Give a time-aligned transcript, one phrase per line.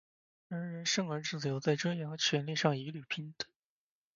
[0.47, 3.47] 人人生而自由，在尊严和权利上一律平等。